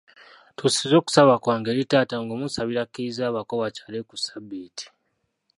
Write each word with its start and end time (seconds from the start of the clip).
Ntuusiza 0.53 0.95
okusaba 1.01 1.33
kwange 1.43 1.67
eri 1.71 1.83
taata 1.91 2.15
ng'omunsabira 2.21 2.79
akkirize 2.83 3.21
abako 3.25 3.53
bakyale 3.61 3.99
ku 4.07 4.15
ssabbiiti. 4.17 4.85